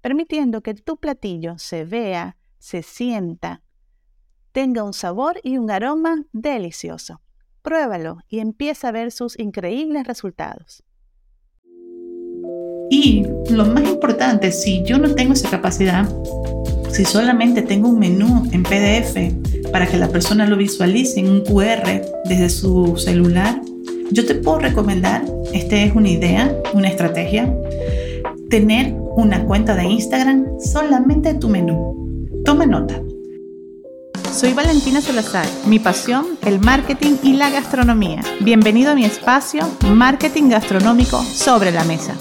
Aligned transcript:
permitiendo 0.00 0.62
que 0.62 0.74
tu 0.74 0.96
platillo 0.96 1.58
se 1.58 1.84
vea, 1.84 2.36
se 2.58 2.82
sienta, 2.82 3.62
tenga 4.52 4.82
un 4.82 4.92
sabor 4.92 5.40
y 5.42 5.58
un 5.58 5.70
aroma 5.70 6.24
delicioso. 6.32 7.20
Pruébalo 7.62 8.18
y 8.28 8.38
empieza 8.38 8.88
a 8.88 8.92
ver 8.92 9.12
sus 9.12 9.38
increíbles 9.38 10.06
resultados. 10.06 10.82
Y 12.90 13.26
lo 13.50 13.66
más 13.66 13.84
importante, 13.84 14.50
si 14.50 14.82
yo 14.84 14.98
no 14.98 15.14
tengo 15.14 15.34
esa 15.34 15.50
capacidad, 15.50 16.08
si 16.90 17.04
solamente 17.04 17.62
tengo 17.62 17.88
un 17.88 17.98
menú 17.98 18.48
en 18.50 18.62
PDF 18.62 19.70
para 19.70 19.86
que 19.86 19.98
la 19.98 20.08
persona 20.08 20.46
lo 20.46 20.56
visualice 20.56 21.20
en 21.20 21.28
un 21.28 21.40
QR 21.42 22.00
desde 22.24 22.48
su 22.48 22.96
celular, 22.96 23.60
yo 24.10 24.24
te 24.24 24.34
puedo 24.34 24.58
recomendar, 24.60 25.22
esta 25.52 25.76
es 25.76 25.94
una 25.94 26.08
idea, 26.08 26.56
una 26.72 26.88
estrategia, 26.88 27.54
tener 28.48 28.94
una 29.18 29.44
cuenta 29.46 29.74
de 29.74 29.82
Instagram 29.82 30.46
solamente 30.60 31.34
tu 31.34 31.48
menú. 31.48 32.28
Toma 32.44 32.66
nota. 32.66 32.94
Soy 34.32 34.52
Valentina 34.52 35.00
Salazar. 35.00 35.44
Mi 35.66 35.80
pasión, 35.80 36.24
el 36.46 36.60
marketing 36.60 37.16
y 37.24 37.32
la 37.32 37.50
gastronomía. 37.50 38.22
Bienvenido 38.38 38.92
a 38.92 38.94
mi 38.94 39.04
espacio 39.04 39.68
Marketing 39.88 40.50
Gastronómico 40.50 41.20
sobre 41.24 41.72
la 41.72 41.82
Mesa. 41.82 42.14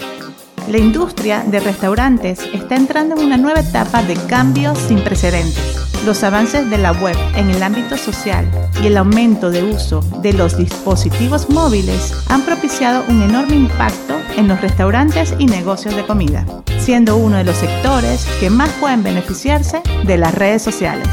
La 0.72 0.80
industria 0.80 1.44
de 1.44 1.59
restaurantes 1.59 2.39
está 2.52 2.76
entrando 2.76 3.16
en 3.16 3.28
una 3.28 3.38
nueva 3.38 3.59
etapa 3.59 4.02
de 4.02 4.16
cambios 4.28 4.80
sin 4.80 5.00
precedentes. 5.04 5.88
Los 6.04 6.23
avances 6.23 6.67
de 6.67 6.80
la 6.80 6.94
web 6.94 7.16
en 7.36 7.52
el 7.52 7.61
ámbito 7.61 7.95
social 7.95 8.50
y 8.82 8.88
el 8.88 8.98
aumento 8.98 9.52
de 9.52 9.64
uso 9.64 10.02
de 10.23 10.34
los 10.34 10.58
dispositivos 10.58 11.48
móviles 11.52 12.11
han 12.28 12.42
propiciado 12.42 13.04
un 13.08 13.22
enorme 13.22 13.56
impacto 13.56 14.16
en 14.36 14.48
los 14.48 14.61
restaurantes 14.61 15.36
y 15.38 15.45
negocios 15.45 15.95
de 15.95 16.06
comida, 16.06 16.45
siendo 16.88 17.17
uno 17.17 17.35
de 17.35 17.43
los 17.43 17.57
sectores 17.57 18.25
que 18.39 18.49
más 18.49 18.69
pueden 18.80 19.03
beneficiarse 19.03 19.81
de 20.05 20.17
las 20.17 20.33
redes 20.33 20.61
sociales. 20.61 21.09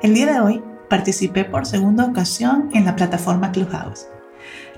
El 0.00 0.14
día 0.14 0.32
de 0.32 0.40
hoy 0.40 0.62
participé 0.88 1.44
por 1.44 1.66
segunda 1.66 2.04
ocasión 2.04 2.70
en 2.72 2.84
la 2.84 2.94
plataforma 2.94 3.50
Clubhouse 3.50 4.06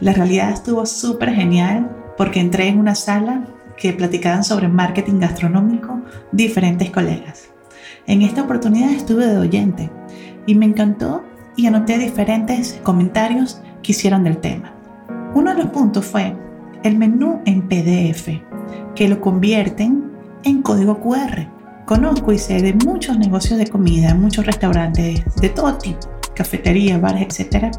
la 0.01 0.15
realidad 0.15 0.49
estuvo 0.49 0.87
súper 0.87 1.35
genial 1.35 1.91
porque 2.17 2.41
entré 2.41 2.69
en 2.69 2.79
una 2.79 2.95
sala 2.95 3.45
que 3.77 3.93
platicaban 3.93 4.43
sobre 4.43 4.69
marketing 4.69 5.21
gastronómico 5.21 6.01
diferentes 6.33 6.91
colegas. 6.91 7.51
En 8.07 8.23
esta 8.23 8.45
oportunidad 8.45 8.93
estuve 8.93 9.27
de 9.27 9.37
oyente 9.37 9.91
y 10.47 10.55
me 10.55 10.65
encantó 10.65 11.23
y 11.55 11.67
anoté 11.67 11.99
diferentes 11.99 12.81
comentarios 12.83 13.61
que 13.83 13.93
hicieron 13.93 14.25
del 14.25 14.39
tema. 14.39 14.73
Uno 15.35 15.55
de 15.55 15.63
los 15.63 15.71
puntos 15.71 16.07
fue 16.07 16.35
el 16.85 16.99
menú 16.99 17.41
en 17.47 17.63
PDF, 17.63 18.29
que 18.95 19.09
lo 19.09 19.21
convierten 19.21 20.13
en 20.45 20.63
código 20.63 21.01
QR. 21.01 21.49
Conozco 21.87 22.31
y 22.33 22.39
sé 22.39 22.61
de 22.61 22.75
muchos 22.75 23.19
negocios 23.19 23.59
de 23.59 23.67
comida, 23.67 24.15
muchos 24.15 24.45
restaurantes 24.47 25.25
de 25.41 25.49
todo 25.49 25.77
tipo, 25.79 26.01
cafeterías, 26.35 27.01
bares, 27.01 27.27
etcétera, 27.29 27.71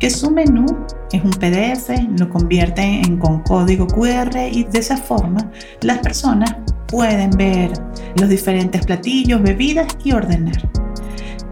que 0.00 0.10
su 0.10 0.32
menú 0.32 0.66
es 1.12 1.22
un 1.22 1.30
PDF, 1.30 1.90
lo 2.18 2.28
convierte 2.28 2.82
en 2.82 3.18
con 3.18 3.40
código 3.42 3.86
QR 3.86 4.36
y 4.50 4.64
de 4.64 4.78
esa 4.80 4.96
forma 4.96 5.50
las 5.82 5.98
personas 5.98 6.56
pueden 6.88 7.30
ver 7.30 7.70
los 8.16 8.28
diferentes 8.28 8.84
platillos, 8.84 9.42
bebidas 9.42 9.86
y 10.02 10.10
ordenar. 10.10 10.68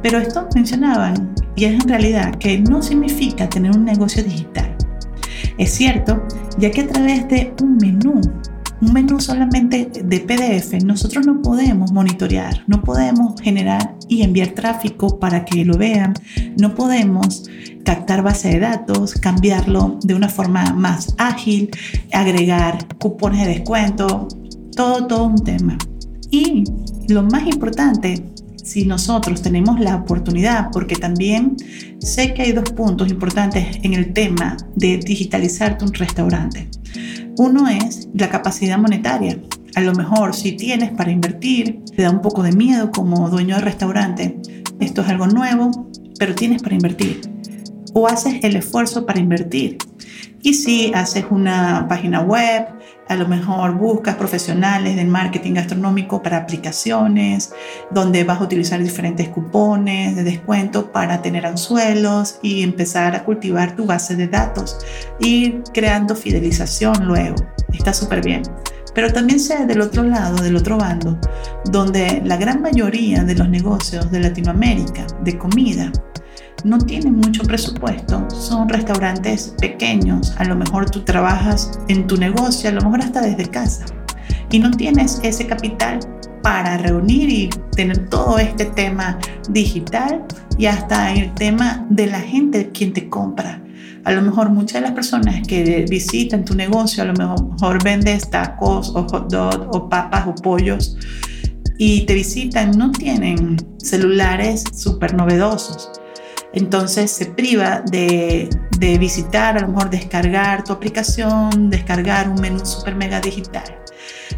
Pero 0.03 0.19
esto 0.19 0.49
mencionaban, 0.55 1.33
y 1.55 1.65
es 1.65 1.75
en 1.75 1.89
realidad 1.89 2.35
que 2.37 2.59
no 2.59 2.83
significa 2.83 3.49
tener 3.49 3.71
un 3.71 3.85
negocio 3.85 4.23
digital. 4.23 4.77
Es 5.59 5.73
cierto, 5.73 6.23
ya 6.59 6.71
que 6.71 6.83
a 6.83 6.87
través 6.89 7.29
de 7.29 7.55
un 7.63 7.77
menú 7.77 8.21
un 8.81 8.93
menú 8.93 9.21
solamente 9.21 9.91
de 10.05 10.21
PDF, 10.21 10.85
nosotros 10.85 11.27
no 11.27 11.43
podemos 11.43 11.91
monitorear, 11.93 12.63
no 12.67 12.83
podemos 12.83 13.41
generar 13.41 13.97
y 14.09 14.23
enviar 14.23 14.49
tráfico 14.49 15.19
para 15.19 15.45
que 15.45 15.65
lo 15.65 15.77
vean, 15.77 16.15
no 16.57 16.75
podemos 16.75 17.45
captar 17.85 18.23
base 18.23 18.51
de 18.51 18.61
datos, 18.61 19.15
cambiarlo 19.15 19.99
de 20.03 20.15
una 20.15 20.29
forma 20.29 20.73
más 20.75 21.15
ágil, 21.19 21.71
agregar 22.13 22.87
cupones 22.99 23.47
de 23.47 23.55
descuento, 23.55 24.29
todo, 24.77 25.07
todo 25.07 25.25
un 25.25 25.43
tema. 25.43 25.77
Y 26.31 26.65
lo 27.09 27.23
más 27.25 27.47
importante, 27.47 28.23
si 28.69 28.85
nosotros 28.85 29.41
tenemos 29.41 29.81
la 29.81 29.97
oportunidad, 29.97 30.71
porque 30.71 30.97
también 30.97 31.57
sé 32.01 32.35
que 32.35 32.43
hay 32.43 32.53
dos 32.53 32.71
puntos 32.73 33.11
importantes 33.11 33.79
en 33.83 33.95
el 33.95 34.13
tema 34.13 34.59
de 34.77 34.99
digitalizar 34.99 35.79
tu 35.79 35.87
restaurante. 35.87 36.69
Uno 37.39 37.67
es 37.67 38.09
la 38.13 38.29
capacidad 38.29 38.77
monetaria. 38.77 39.41
A 39.75 39.81
lo 39.81 39.95
mejor 39.95 40.35
si 40.35 40.53
tienes 40.53 40.91
para 40.91 41.11
invertir, 41.11 41.83
te 41.97 42.03
da 42.03 42.11
un 42.11 42.21
poco 42.21 42.43
de 42.43 42.53
miedo 42.53 42.91
como 42.91 43.31
dueño 43.31 43.57
de 43.57 43.63
restaurante. 43.63 44.39
Esto 44.81 45.01
es 45.01 45.09
algo 45.09 45.27
nuevo, 45.27 45.91
pero 46.19 46.35
tienes 46.35 46.63
para 46.63 46.75
invertir. 46.75 47.23
O 47.95 48.07
haces 48.07 48.45
el 48.45 48.57
esfuerzo 48.57 49.07
para 49.07 49.19
invertir. 49.19 49.79
Y 50.43 50.55
si 50.55 50.93
haces 50.95 51.25
una 51.31 51.87
página 51.89 52.21
web, 52.21 52.67
a 53.09 53.17
lo 53.17 53.27
mejor 53.27 53.75
buscas 53.75 54.17
profesionales 54.17 54.97
del 54.97 55.09
marketing 55.09 55.55
gastronómico 55.55 56.23
para 56.23 56.39
aplicaciones, 56.39 57.53
donde 57.91 58.25
vas 58.25 58.41
a 58.41 58.45
utilizar 58.45 58.83
diferentes 58.83 59.29
cupones 59.29 60.15
de 60.15 60.25
descuento 60.25 60.93
para 60.93 61.23
tener 61.23 61.47
anzuelos 61.47 62.39
y 62.43 62.63
empezar 62.63 63.17
a 63.17 63.25
cultivar 63.25 63.75
tu 63.75 63.87
base 63.87 64.15
de 64.15 64.29
datos, 64.29 64.79
ir 65.21 65.63
creando 65.73 66.15
fidelización 66.15 67.07
luego. 67.07 67.37
Está 67.73 67.93
súper 67.93 68.23
bien. 68.23 68.43
Pero 68.95 69.13
también 69.13 69.39
sé 69.39 69.67
del 69.67 69.81
otro 69.81 70.03
lado, 70.03 70.43
del 70.43 70.57
otro 70.57 70.77
bando, 70.77 71.19
donde 71.71 72.21
la 72.25 72.37
gran 72.37 72.61
mayoría 72.61 73.23
de 73.23 73.35
los 73.37 73.49
negocios 73.49 74.11
de 74.11 74.21
Latinoamérica 74.21 75.07
de 75.23 75.39
comida 75.39 75.93
no 76.65 76.79
tienen 76.79 77.17
mucho 77.17 77.43
presupuesto, 77.43 78.29
son 78.31 78.69
restaurantes 78.69 79.55
pequeños, 79.61 80.35
a 80.39 80.45
lo 80.45 80.57
mejor 80.57 80.91
tú 80.91 81.01
trabajas 81.03 81.79
en 81.89 82.07
tu 82.07 82.17
negocio, 82.17 82.71
a 82.71 82.73
lo 82.73 82.83
mejor 82.83 83.03
hasta 83.03 83.21
desde 83.21 83.47
casa, 83.47 83.85
y 84.51 84.59
no 84.59 84.71
tienes 84.71 85.21
ese 85.23 85.47
capital 85.47 86.01
para 86.43 86.79
reunir 86.79 87.29
y 87.29 87.51
tener 87.77 88.09
todo 88.09 88.39
este 88.39 88.65
tema 88.67 89.19
digital 89.51 90.25
y 90.57 90.67
hasta 90.67 91.13
el 91.13 91.33
tema 91.35 91.87
de 91.91 92.07
la 92.07 92.21
gente 92.21 92.71
quien 92.71 92.93
te 92.93 93.09
compra. 93.09 93.63
A 94.05 94.13
lo 94.13 94.23
mejor 94.23 94.51
muchas 94.51 94.75
de 94.75 94.81
las 94.83 94.93
personas 94.93 95.47
que 95.47 95.85
visitan 95.89 96.45
tu 96.45 96.55
negocio, 96.55 97.03
a 97.03 97.07
lo 97.07 97.13
mejor 97.13 97.83
vendes 97.83 98.31
tacos 98.31 98.91
o 98.95 99.07
hot 99.07 99.31
dogs 99.31 99.67
o 99.73 99.89
papas 99.89 100.27
o 100.27 100.35
pollos 100.35 100.97
y 101.77 102.07
te 102.07 102.15
visitan, 102.15 102.73
no 102.73 102.91
tienen 102.91 103.57
celulares 103.79 104.65
súper 104.73 105.15
novedosos 105.15 105.91
entonces 106.53 107.11
se 107.11 107.27
priva 107.27 107.83
de, 107.91 108.49
visitar, 108.99 109.59
a 109.59 109.61
lo 109.61 109.69
mejor 109.69 109.91
descargar 109.91 110.65
tu 110.65 110.73
aplicación, 110.73 111.69
descargar 111.69 112.29
un 112.29 112.41
menú 112.41 112.65
super 112.65 112.95
mega 112.95 113.21
digital. 113.21 113.65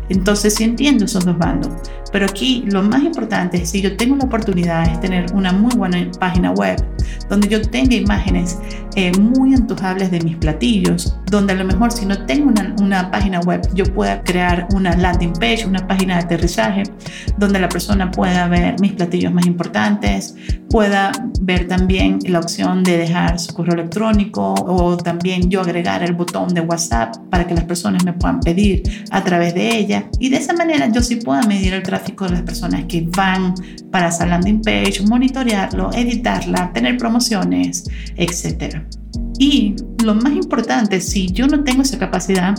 Entonces 0.09 0.55
sí 0.55 0.65
entiendo 0.65 1.05
esos 1.05 1.25
dos 1.25 1.39
bandos. 1.39 1.71
Pero 2.13 2.27
aquí 2.27 2.65
lo 2.67 2.83
más 2.83 3.03
importante 3.03 3.59
es 3.59 3.71
si 3.71 3.81
yo 3.81 3.97
tengo 3.97 4.17
la 4.17 4.25
oportunidad 4.25 4.91
de 4.91 4.99
tener 4.99 5.33
una 5.35 5.53
muy 5.53 5.75
buena 5.77 6.11
página 6.19 6.51
web 6.53 6.83
donde 7.31 7.49
yo 7.49 7.63
tenga 7.63 7.95
imágenes 7.95 8.59
eh, 8.97 9.13
muy 9.19 9.55
antojables 9.55 10.11
de 10.11 10.21
mis 10.21 10.37
platillos, 10.37 11.17
donde 11.31 11.53
a 11.53 11.57
lo 11.57 11.65
mejor 11.65 11.93
si 11.93 12.05
no 12.05 12.27
tengo 12.27 12.49
una, 12.49 12.75
una, 12.83 13.11
página 13.11 13.41
web 13.41 13.63
yo 13.73 13.85
pueda 13.85 14.23
crear 14.23 14.67
una 14.75 14.97
landing 14.97 15.33
page, 15.35 15.65
una 15.65 15.87
página 15.87 16.17
de 16.17 16.25
aterrizaje, 16.25 16.83
donde 17.39 17.61
la 17.61 17.69
persona 17.69 18.11
pueda 18.11 18.49
ver 18.49 18.75
mis 18.81 18.93
platillos 18.93 19.33
más 19.33 19.47
importantes, 19.47 20.35
pueda 20.69 21.13
ver 21.41 21.69
también 21.69 22.19
la 22.27 22.41
opción 22.41 22.83
de 22.83 22.99
dejar 22.99 23.39
su 23.39 23.55
correo 23.55 23.75
electrónico 23.75 24.55
o 24.55 24.97
también 24.97 25.49
yo 25.49 25.61
agregar 25.61 26.03
el 26.03 26.15
botón 26.15 26.53
de 26.53 26.61
WhatsApp 26.61 27.17
para 27.31 27.47
que 27.47 27.55
las 27.55 27.65
personas 27.65 28.05
me 28.05 28.13
puedan 28.13 28.41
pedir 28.41 28.83
a 29.11 29.23
través 29.23 29.55
de 29.55 29.77
ella. 29.77 30.09
Y 30.19 30.31
de 30.31 30.37
esa 30.37 30.53
manera 30.53 30.89
yo 30.89 31.01
sí 31.01 31.17
pueda 31.17 31.43
medir 31.43 31.75
el 31.75 31.83
tráfico 31.83 32.25
de 32.25 32.33
las 32.33 32.43
personas 32.43 32.85
que 32.87 33.09
van 33.17 33.55
para 33.91 34.09
esa 34.09 34.27
landing 34.27 34.63
page, 34.63 35.03
monitorearlo, 35.07 35.93
editarla, 35.93 36.73
tener 36.73 36.97
promociones, 36.97 37.85
etc. 38.17 38.83
Y 39.39 39.75
lo 40.05 40.15
más 40.15 40.33
importante, 40.33 41.01
si 41.01 41.29
yo 41.33 41.47
no 41.47 41.65
tengo 41.65 41.83
esa 41.83 41.99
capacidad, 41.99 42.55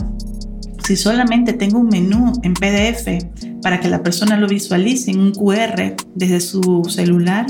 si 0.84 0.96
solamente 0.96 1.52
tengo 1.52 1.78
un 1.78 1.88
menú 1.88 2.32
en 2.42 2.54
PDF 2.54 3.24
para 3.62 3.80
que 3.80 3.88
la 3.88 4.02
persona 4.02 4.36
lo 4.36 4.48
visualice 4.48 5.10
en 5.10 5.20
un 5.20 5.32
QR 5.32 5.94
desde 6.14 6.40
su 6.40 6.84
celular, 6.88 7.46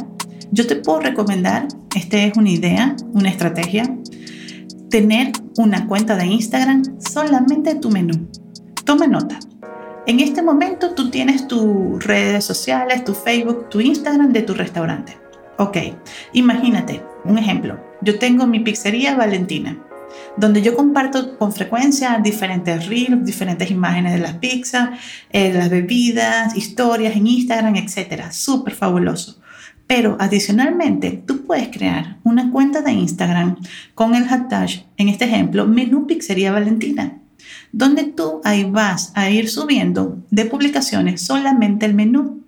yo 0.50 0.66
te 0.66 0.76
puedo 0.76 1.00
recomendar, 1.00 1.66
esta 1.96 2.18
es 2.18 2.36
una 2.36 2.50
idea, 2.50 2.94
una 3.14 3.30
estrategia, 3.30 3.96
tener 4.90 5.32
una 5.56 5.86
cuenta 5.86 6.16
de 6.16 6.26
Instagram 6.26 6.82
solamente 7.00 7.74
tu 7.76 7.90
menú. 7.90 8.28
Toma 8.84 9.06
nota. 9.06 9.38
En 10.04 10.18
este 10.18 10.42
momento 10.42 10.94
tú 10.96 11.10
tienes 11.10 11.46
tus 11.46 12.04
redes 12.04 12.44
sociales, 12.44 13.04
tu 13.04 13.14
Facebook, 13.14 13.68
tu 13.68 13.80
Instagram 13.80 14.32
de 14.32 14.42
tu 14.42 14.52
restaurante. 14.52 15.16
Ok, 15.58 15.76
imagínate, 16.32 17.04
un 17.24 17.38
ejemplo. 17.38 17.78
Yo 18.00 18.18
tengo 18.18 18.44
mi 18.48 18.58
pizzería 18.58 19.14
Valentina, 19.14 19.78
donde 20.36 20.60
yo 20.60 20.74
comparto 20.74 21.38
con 21.38 21.52
frecuencia 21.52 22.18
diferentes 22.20 22.88
reels, 22.88 23.24
diferentes 23.24 23.70
imágenes 23.70 24.14
de 24.14 24.18
las 24.18 24.34
pizzas, 24.38 24.98
eh, 25.30 25.52
las 25.52 25.70
bebidas, 25.70 26.56
historias 26.56 27.14
en 27.14 27.28
Instagram, 27.28 27.76
etc. 27.76 28.32
Súper 28.32 28.74
fabuloso. 28.74 29.40
Pero 29.86 30.16
adicionalmente, 30.18 31.22
tú 31.24 31.46
puedes 31.46 31.68
crear 31.68 32.16
una 32.24 32.50
cuenta 32.50 32.80
de 32.80 32.90
Instagram 32.90 33.56
con 33.94 34.16
el 34.16 34.24
hashtag, 34.24 34.84
en 34.96 35.08
este 35.08 35.26
ejemplo, 35.26 35.64
menú 35.68 36.08
pizzería 36.08 36.50
Valentina, 36.50 37.21
donde 37.72 38.04
tú 38.04 38.40
ahí 38.44 38.64
vas 38.64 39.12
a 39.14 39.30
ir 39.30 39.48
subiendo 39.48 40.18
de 40.30 40.44
publicaciones 40.44 41.22
solamente 41.22 41.86
el 41.86 41.94
menú. 41.94 42.42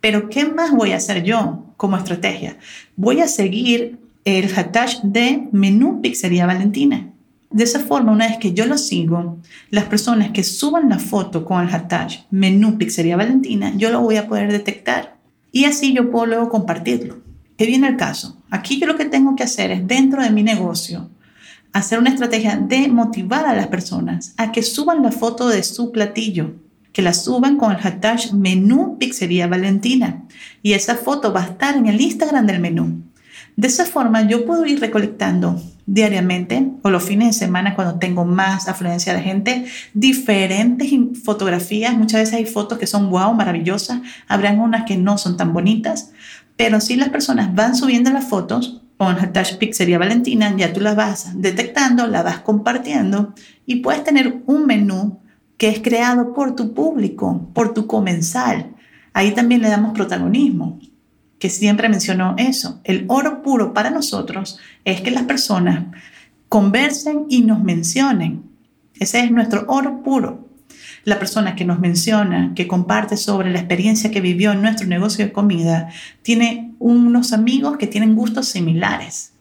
Pero 0.00 0.28
¿qué 0.28 0.44
más 0.44 0.72
voy 0.72 0.92
a 0.92 0.96
hacer 0.96 1.22
yo 1.22 1.66
como 1.76 1.96
estrategia? 1.96 2.56
Voy 2.96 3.20
a 3.20 3.28
seguir 3.28 3.98
el 4.24 4.48
hashtag 4.48 5.02
de 5.02 5.48
menú 5.52 6.00
pizzería 6.00 6.46
Valentina. 6.46 7.08
De 7.50 7.64
esa 7.64 7.80
forma, 7.80 8.12
una 8.12 8.28
vez 8.28 8.38
que 8.38 8.54
yo 8.54 8.66
lo 8.66 8.78
sigo, 8.78 9.38
las 9.70 9.84
personas 9.84 10.30
que 10.30 10.42
suban 10.42 10.88
la 10.88 10.98
foto 10.98 11.44
con 11.44 11.62
el 11.62 11.68
hashtag 11.68 12.26
menú 12.30 12.78
pizzería 12.78 13.16
Valentina, 13.16 13.72
yo 13.76 13.90
lo 13.90 14.00
voy 14.00 14.16
a 14.16 14.26
poder 14.26 14.50
detectar 14.50 15.16
y 15.52 15.66
así 15.66 15.92
yo 15.92 16.10
puedo 16.10 16.26
luego 16.26 16.48
compartirlo. 16.48 17.18
¿Qué 17.58 17.66
viene 17.66 17.88
el 17.88 17.96
caso? 17.96 18.42
Aquí 18.50 18.80
yo 18.80 18.86
lo 18.86 18.96
que 18.96 19.04
tengo 19.04 19.36
que 19.36 19.42
hacer 19.42 19.70
es 19.70 19.86
dentro 19.86 20.22
de 20.22 20.30
mi 20.30 20.42
negocio 20.42 21.10
hacer 21.72 21.98
una 21.98 22.10
estrategia 22.10 22.56
de 22.56 22.88
motivar 22.88 23.46
a 23.46 23.54
las 23.54 23.68
personas 23.68 24.34
a 24.36 24.52
que 24.52 24.62
suban 24.62 25.02
la 25.02 25.12
foto 25.12 25.48
de 25.48 25.62
su 25.62 25.90
platillo, 25.90 26.54
que 26.92 27.02
la 27.02 27.14
suban 27.14 27.56
con 27.56 27.72
el 27.72 27.78
hashtag 27.78 28.34
menú 28.34 28.98
pizzería 28.98 29.46
Valentina 29.46 30.24
y 30.62 30.74
esa 30.74 30.96
foto 30.96 31.32
va 31.32 31.42
a 31.42 31.46
estar 31.46 31.76
en 31.76 31.86
el 31.86 32.00
Instagram 32.00 32.46
del 32.46 32.60
menú. 32.60 33.02
De 33.56 33.68
esa 33.68 33.84
forma 33.84 34.22
yo 34.22 34.46
puedo 34.46 34.64
ir 34.66 34.80
recolectando 34.80 35.60
diariamente 35.86 36.70
o 36.82 36.90
los 36.90 37.02
fines 37.02 37.28
de 37.28 37.46
semana 37.46 37.74
cuando 37.74 37.98
tengo 37.98 38.24
más 38.24 38.68
afluencia 38.68 39.14
de 39.14 39.22
gente, 39.22 39.66
diferentes 39.94 40.90
fotografías. 41.22 41.96
Muchas 41.96 42.20
veces 42.20 42.34
hay 42.34 42.46
fotos 42.46 42.78
que 42.78 42.86
son 42.86 43.10
wow, 43.10 43.34
maravillosas, 43.34 44.00
habrán 44.28 44.60
unas 44.60 44.84
que 44.84 44.96
no 44.96 45.18
son 45.18 45.36
tan 45.36 45.52
bonitas, 45.52 46.12
pero 46.56 46.80
si 46.80 46.96
las 46.96 47.08
personas 47.08 47.54
van 47.54 47.76
subiendo 47.76 48.10
las 48.10 48.24
fotos 48.24 48.81
con 49.02 49.16
hashtag 49.16 49.58
Pixería 49.58 49.98
Valentina, 49.98 50.54
ya 50.56 50.72
tú 50.72 50.78
las 50.78 50.94
vas 50.94 51.32
detectando, 51.34 52.06
las 52.06 52.22
vas 52.22 52.38
compartiendo 52.38 53.34
y 53.66 53.80
puedes 53.80 54.04
tener 54.04 54.44
un 54.46 54.64
menú 54.64 55.18
que 55.56 55.70
es 55.70 55.80
creado 55.80 56.32
por 56.32 56.54
tu 56.54 56.72
público, 56.72 57.48
por 57.52 57.74
tu 57.74 57.88
comensal. 57.88 58.76
Ahí 59.12 59.32
también 59.32 59.60
le 59.60 59.70
damos 59.70 59.92
protagonismo 59.92 60.78
que 61.40 61.50
siempre 61.50 61.88
mencionó 61.88 62.36
eso. 62.38 62.80
El 62.84 63.06
oro 63.08 63.42
puro 63.42 63.74
para 63.74 63.90
nosotros 63.90 64.60
es 64.84 65.00
que 65.00 65.10
las 65.10 65.24
personas 65.24 65.86
conversen 66.48 67.26
y 67.28 67.42
nos 67.42 67.60
mencionen. 67.60 68.44
Ese 68.94 69.18
es 69.18 69.32
nuestro 69.32 69.64
oro 69.66 70.04
puro. 70.04 70.46
La 71.04 71.18
persona 71.18 71.56
que 71.56 71.64
nos 71.64 71.80
menciona, 71.80 72.52
que 72.54 72.66
comparte 72.66 73.16
sobre 73.16 73.50
la 73.50 73.58
experiencia 73.58 74.10
que 74.10 74.20
vivió 74.20 74.52
en 74.52 74.62
nuestro 74.62 74.86
negocio 74.86 75.24
de 75.24 75.32
comida, 75.32 75.88
tiene 76.22 76.74
unos 76.78 77.32
amigos 77.32 77.76
que 77.76 77.86
tienen 77.86 78.14
gustos 78.14 78.48
similares. 78.48 79.32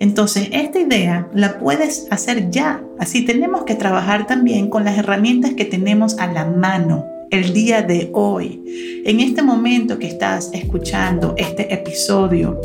Entonces, 0.00 0.48
esta 0.52 0.78
idea 0.78 1.28
la 1.34 1.58
puedes 1.58 2.06
hacer 2.10 2.50
ya. 2.50 2.82
Así 2.98 3.24
tenemos 3.24 3.64
que 3.64 3.74
trabajar 3.74 4.26
también 4.26 4.70
con 4.70 4.84
las 4.84 4.96
herramientas 4.98 5.54
que 5.54 5.64
tenemos 5.64 6.18
a 6.18 6.32
la 6.32 6.44
mano 6.44 7.06
el 7.30 7.52
día 7.52 7.82
de 7.82 8.10
hoy, 8.14 9.02
en 9.04 9.20
este 9.20 9.42
momento 9.42 9.98
que 9.98 10.06
estás 10.06 10.50
escuchando 10.54 11.34
este 11.36 11.72
episodio 11.74 12.58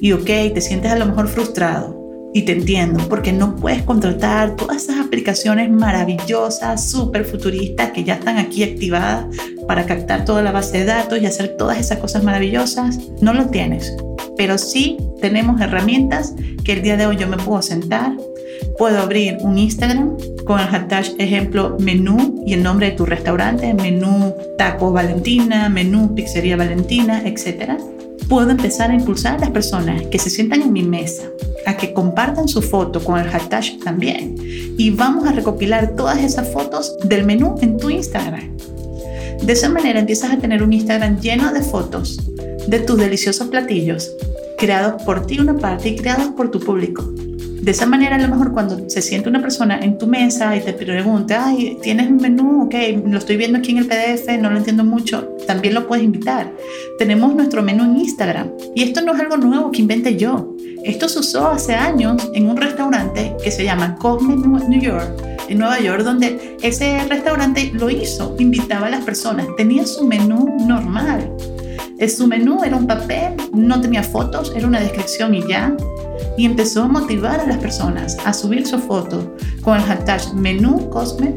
y 0.00 0.12
ok, 0.12 0.26
te 0.26 0.60
sientes 0.60 0.92
a 0.92 0.98
lo 0.98 1.06
mejor 1.06 1.28
frustrado 1.28 2.03
y 2.34 2.42
te 2.42 2.52
entiendo 2.52 3.08
porque 3.08 3.32
no 3.32 3.54
puedes 3.54 3.82
contratar 3.84 4.56
todas 4.56 4.82
esas 4.82 4.98
aplicaciones 4.98 5.70
maravillosas, 5.70 6.90
súper 6.90 7.24
futuristas 7.24 7.92
que 7.92 8.02
ya 8.02 8.14
están 8.14 8.38
aquí 8.38 8.64
activadas 8.64 9.26
para 9.68 9.86
captar 9.86 10.24
toda 10.24 10.42
la 10.42 10.50
base 10.50 10.78
de 10.78 10.84
datos 10.84 11.22
y 11.22 11.26
hacer 11.26 11.56
todas 11.56 11.78
esas 11.78 11.98
cosas 11.98 12.24
maravillosas, 12.24 12.98
no 13.20 13.32
lo 13.32 13.46
tienes. 13.46 13.96
Pero 14.36 14.58
sí 14.58 14.98
tenemos 15.20 15.60
herramientas 15.60 16.34
que 16.64 16.72
el 16.72 16.82
día 16.82 16.96
de 16.96 17.06
hoy 17.06 17.16
yo 17.16 17.28
me 17.28 17.36
puedo 17.36 17.62
sentar, 17.62 18.12
puedo 18.76 18.98
abrir 18.98 19.38
un 19.42 19.56
Instagram 19.56 20.16
con 20.44 20.58
el 20.58 20.66
hashtag 20.66 21.14
ejemplo 21.18 21.76
menú 21.78 22.42
y 22.44 22.54
el 22.54 22.64
nombre 22.64 22.90
de 22.90 22.96
tu 22.96 23.06
restaurante, 23.06 23.72
menú 23.74 24.34
taco 24.58 24.90
Valentina, 24.90 25.68
menú 25.68 26.16
pizzería 26.16 26.56
Valentina, 26.56 27.22
etc. 27.24 27.74
Puedo 28.28 28.50
empezar 28.50 28.90
a 28.90 28.94
impulsar 28.94 29.36
a 29.36 29.38
las 29.38 29.50
personas 29.50 30.02
que 30.08 30.18
se 30.18 30.30
sientan 30.30 30.62
en 30.62 30.72
mi 30.72 30.82
mesa 30.82 31.22
a 31.66 31.76
que 31.76 31.92
compartan 31.92 32.48
su 32.48 32.62
foto 32.62 33.02
con 33.02 33.18
el 33.18 33.28
hashtag 33.28 33.78
también 33.82 34.36
y 34.76 34.90
vamos 34.90 35.26
a 35.26 35.32
recopilar 35.32 35.96
todas 35.96 36.18
esas 36.22 36.48
fotos 36.52 36.96
del 37.04 37.24
menú 37.24 37.56
en 37.60 37.78
tu 37.78 37.90
Instagram. 37.90 38.56
De 39.42 39.52
esa 39.52 39.68
manera 39.68 40.00
empiezas 40.00 40.30
a 40.32 40.38
tener 40.38 40.62
un 40.62 40.72
Instagram 40.72 41.20
lleno 41.20 41.52
de 41.52 41.62
fotos 41.62 42.18
de 42.66 42.78
tus 42.80 42.98
deliciosos 42.98 43.48
platillos 43.48 44.10
creados 44.58 45.02
por 45.02 45.26
ti 45.26 45.38
una 45.38 45.56
parte 45.58 45.90
y 45.90 45.96
creados 45.96 46.28
por 46.28 46.50
tu 46.50 46.60
público. 46.60 47.02
De 47.64 47.70
esa 47.70 47.86
manera, 47.86 48.16
a 48.16 48.18
lo 48.18 48.28
mejor 48.28 48.52
cuando 48.52 48.90
se 48.90 49.00
siente 49.00 49.28
una 49.30 49.40
persona 49.40 49.80
en 49.80 49.96
tu 49.96 50.06
mesa 50.06 50.54
y 50.54 50.60
te 50.60 50.74
pregunta, 50.74 51.46
ay, 51.46 51.78
¿tienes 51.82 52.10
un 52.10 52.18
menú? 52.18 52.64
Ok, 52.64 52.74
lo 53.06 53.16
estoy 53.16 53.38
viendo 53.38 53.58
aquí 53.58 53.70
en 53.72 53.78
el 53.78 53.86
PDF, 53.86 54.28
no 54.38 54.50
lo 54.50 54.58
entiendo 54.58 54.84
mucho, 54.84 55.34
también 55.46 55.72
lo 55.72 55.86
puedes 55.86 56.04
invitar. 56.04 56.52
Tenemos 56.98 57.34
nuestro 57.34 57.62
menú 57.62 57.84
en 57.84 57.98
Instagram 57.98 58.50
y 58.74 58.82
esto 58.82 59.00
no 59.00 59.14
es 59.14 59.20
algo 59.20 59.38
nuevo 59.38 59.70
que 59.70 59.80
invente 59.80 60.16
yo. 60.16 60.53
Esto 60.84 61.08
se 61.08 61.18
usó 61.20 61.48
hace 61.48 61.74
años 61.74 62.30
en 62.34 62.46
un 62.46 62.58
restaurante 62.58 63.34
que 63.42 63.50
se 63.50 63.64
llama 63.64 63.96
Cosme 63.96 64.36
New 64.36 64.80
York, 64.80 65.18
en 65.48 65.58
Nueva 65.58 65.80
York, 65.80 66.02
donde 66.02 66.58
ese 66.60 67.02
restaurante 67.08 67.70
lo 67.72 67.88
hizo, 67.88 68.36
invitaba 68.38 68.88
a 68.88 68.90
las 68.90 69.02
personas, 69.02 69.46
tenía 69.56 69.86
su 69.86 70.06
menú 70.06 70.56
normal. 70.66 71.32
Su 72.06 72.26
menú 72.26 72.62
era 72.62 72.76
un 72.76 72.86
papel, 72.86 73.34
no 73.54 73.80
tenía 73.80 74.02
fotos, 74.02 74.52
era 74.54 74.66
una 74.66 74.78
descripción 74.78 75.34
y 75.34 75.42
ya 75.48 75.74
y 76.36 76.44
empezó 76.44 76.82
a 76.82 76.88
motivar 76.88 77.40
a 77.40 77.46
las 77.46 77.56
personas 77.58 78.18
a 78.26 78.34
subir 78.34 78.66
su 78.66 78.78
foto 78.78 79.34
con 79.62 79.76
el 79.76 79.82
hashtag 79.84 80.34
menú 80.34 80.90
Cosme 80.90 81.34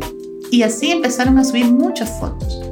y 0.52 0.64
así 0.64 0.92
empezaron 0.92 1.38
a 1.38 1.46
subir 1.46 1.72
muchas 1.72 2.10
fotos. 2.20 2.67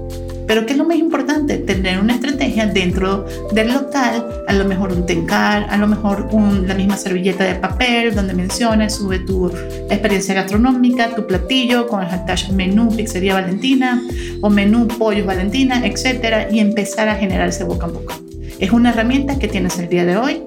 Pero 0.48 0.66
¿qué 0.66 0.74
es 0.74 0.78
lo 0.78 0.86
más 0.86 0.98
importante? 0.98 1.58
Tener 1.58 2.00
una 2.00 2.16
estrategia 2.16 2.68
dentro 2.68 3.26
del 3.52 3.74
local, 3.74 4.26
a 4.48 4.54
lo 4.54 4.66
mejor 4.66 4.92
un 4.92 5.06
tencar, 5.06 5.66
a 5.70 5.78
lo 5.78 5.88
mejor 5.88 6.30
la 6.66 6.76
misma 6.76 6.98
servilleta 6.98 7.44
de 7.44 7.56
papel 7.56 8.14
donde 8.14 8.34
menciones, 8.34 8.96
sube 8.96 9.20
tu 9.20 9.52
experiencia 9.90 10.34
gastronómica, 10.36 11.16
tu 11.16 11.26
platillo 11.26 11.88
con 11.88 12.02
el 12.02 12.08
hashtag 12.10 12.54
menú 12.54 12.96
pizzería 12.96 13.34
Valentina 13.34 14.02
o 14.42 14.50
menú 14.50 14.88
pollos 14.88 15.26
Valentina, 15.26 15.86
etcétera, 15.86 16.48
y 16.52 16.60
empezar 16.60 17.10
a 17.10 17.16
generarse 17.16 17.64
boca 17.64 17.88
a 17.88 17.90
boca. 17.90 18.16
Es 18.60 18.72
una 18.72 18.92
herramienta 18.92 19.38
que 19.40 19.48
tienes 19.48 19.78
el 19.80 19.90
día 19.90 20.06
de 20.06 20.18
hoy 20.18 20.44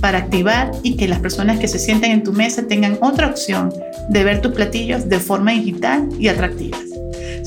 para 0.00 0.18
activar 0.18 0.70
y 0.82 0.96
que 0.96 1.08
las 1.08 1.18
personas 1.18 1.58
que 1.58 1.68
se 1.68 1.78
sienten 1.78 2.12
en 2.12 2.22
tu 2.22 2.32
mesa 2.32 2.66
tengan 2.68 2.98
otra 3.00 3.28
opción 3.28 3.72
de 4.10 4.24
ver 4.24 4.40
tus 4.40 4.52
platillos 4.52 5.08
de 5.08 5.18
forma 5.18 5.52
digital 5.52 6.08
y 6.18 6.28
atractiva. 6.28 6.78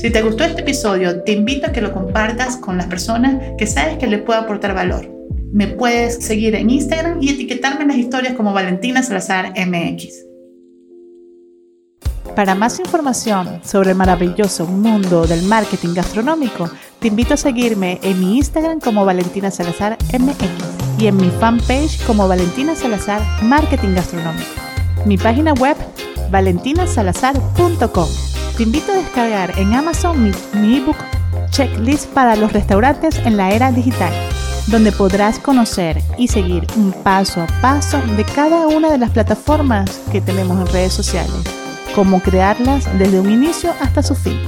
Si 0.02 0.10
te 0.10 0.20
gustó 0.20 0.42
este 0.42 0.62
episodio, 0.62 1.22
te 1.22 1.30
invito 1.30 1.68
a 1.68 1.70
que 1.70 1.80
lo 1.80 1.92
compartas 1.92 2.56
con 2.56 2.76
las 2.76 2.86
personas 2.86 3.40
que 3.56 3.68
sabes 3.68 3.98
que 3.98 4.08
le 4.08 4.18
puede 4.18 4.40
aportar 4.40 4.74
valor. 4.74 5.08
Me 5.52 5.68
puedes 5.68 6.26
seguir 6.26 6.56
en 6.56 6.70
Instagram 6.70 7.22
y 7.22 7.30
etiquetarme 7.30 7.82
en 7.82 7.88
las 7.88 7.98
historias 7.98 8.34
como 8.34 8.52
Valentina 8.52 9.04
Salazar 9.04 9.52
MX. 9.56 10.26
Para 12.34 12.56
más 12.56 12.80
información 12.80 13.60
sobre 13.62 13.90
el 13.90 13.96
maravilloso 13.96 14.66
mundo 14.66 15.24
del 15.24 15.44
marketing 15.44 15.94
gastronómico, 15.94 16.68
te 16.98 17.06
invito 17.06 17.34
a 17.34 17.36
seguirme 17.36 18.00
en 18.02 18.18
mi 18.18 18.38
Instagram 18.38 18.80
como 18.80 19.04
Valentina 19.04 19.52
Salazar 19.52 19.96
MX 20.12 20.98
y 20.98 21.06
en 21.06 21.16
mi 21.16 21.30
fanpage 21.38 22.04
como 22.08 22.26
Valentina 22.26 22.74
Salazar 22.74 23.22
Marketing 23.44 23.94
Gastronómico. 23.94 24.50
Mi 25.06 25.16
página 25.16 25.52
web 25.52 25.76
valentinasalazar.com. 26.32 28.31
Te 28.56 28.64
invito 28.64 28.92
a 28.92 28.96
descargar 28.96 29.58
en 29.58 29.74
Amazon 29.74 30.32
mi, 30.54 30.76
ebook 30.76 30.96
Checklist 31.50 32.08
para 32.10 32.36
los 32.36 32.52
restaurantes 32.52 33.18
en 33.24 33.36
la 33.36 33.50
era 33.50 33.72
digital, 33.72 34.12
donde 34.66 34.92
podrás 34.92 35.38
conocer 35.38 36.02
y 36.18 36.28
seguir 36.28 36.66
un 36.76 36.92
paso 36.92 37.42
a 37.42 37.46
paso 37.60 38.00
de 38.16 38.24
cada 38.24 38.68
una 38.68 38.90
de 38.90 38.98
las 38.98 39.10
plataformas 39.10 40.00
que 40.10 40.20
tenemos 40.20 40.60
en 40.60 40.72
redes 40.72 40.92
sociales 40.92 41.62
cómo 41.94 42.20
crearlas 42.20 42.86
desde 42.98 43.20
un 43.20 43.30
inicio 43.30 43.72
hasta 43.80 44.02
su 44.02 44.14
fin. 44.14 44.38